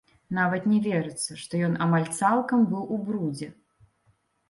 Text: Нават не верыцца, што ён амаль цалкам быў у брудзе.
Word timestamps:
Нават 0.37 0.63
не 0.71 0.79
верыцца, 0.85 1.37
што 1.43 1.53
ён 1.69 1.77
амаль 1.89 2.09
цалкам 2.23 2.67
быў 2.75 2.83
у 2.99 3.01
брудзе. 3.07 3.55